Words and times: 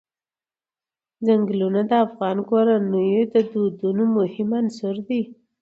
چنګلونه 1.25 1.81
د 1.89 1.91
افغان 2.05 2.37
کورنیو 2.49 3.21
د 3.33 3.35
دودونو 3.51 4.03
مهم 4.17 4.49
عنصر 4.61 4.95
دی. 5.07 5.21